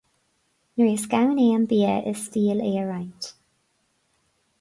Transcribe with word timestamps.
Nuair 0.75 0.93
is 0.97 1.05
gann 1.13 1.37
é 1.45 1.47
an 1.57 1.65
bia 1.71 1.95
is 2.11 2.21
fial 2.31 2.59
é 2.69 2.71
a 2.81 2.83
roinnt. 2.89 3.23